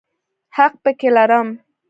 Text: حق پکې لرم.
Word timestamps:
حق 0.55 0.73
پکې 0.83 1.09
لرم. 1.15 1.47